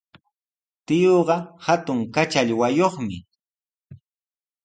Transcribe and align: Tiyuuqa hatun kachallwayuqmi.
Tiyuuqa 0.85 1.37
hatun 1.65 1.99
kachallwayuqmi. 2.13 3.17